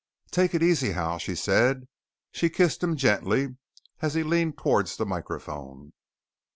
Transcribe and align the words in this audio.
"Take 0.31 0.55
it 0.55 0.63
easy 0.63 0.93
Hal," 0.93 1.19
she 1.19 1.35
said. 1.35 1.87
She 2.31 2.49
kissed 2.49 2.81
him 2.81 2.95
gently 2.95 3.57
as 4.01 4.15
he 4.15 4.23
leaned 4.23 4.57
towards 4.57 4.97
the 4.97 5.05
microphone. 5.05 5.93